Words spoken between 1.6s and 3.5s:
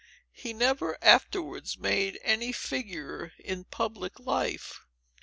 made any figure